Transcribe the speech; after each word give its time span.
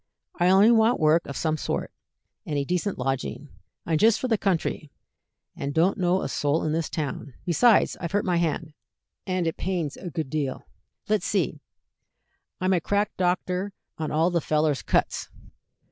"I 0.39 0.49
only 0.49 0.71
want 0.71 0.99
work 0.99 1.27
of 1.27 1.37
some 1.37 1.57
sort, 1.57 1.91
and 2.43 2.57
a 2.57 2.63
decent 2.63 2.97
lodging. 2.97 3.49
I'm 3.85 3.99
just 3.99 4.19
from 4.19 4.29
the 4.29 4.37
country, 4.39 4.89
and 5.55 5.75
don't 5.75 5.99
know 5.99 6.23
a 6.23 6.27
soul 6.27 6.63
in 6.63 6.71
this 6.71 6.89
town; 6.89 7.35
besides, 7.45 7.95
I've 8.01 8.11
hurt 8.11 8.25
my 8.25 8.37
hand, 8.37 8.73
and 9.27 9.45
it 9.45 9.57
pains 9.57 9.97
a 9.97 10.09
good 10.09 10.31
deal." 10.31 10.65
"Let's 11.07 11.27
see. 11.27 11.61
I'm 12.59 12.73
a 12.73 12.81
crack 12.81 13.11
doctor 13.15 13.73
on 13.99 14.09
all 14.09 14.31
the 14.31 14.41
fellers' 14.41 14.81
cuts." 14.81 15.29